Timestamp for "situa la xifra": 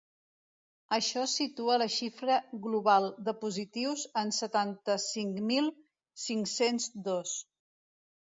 1.33-2.37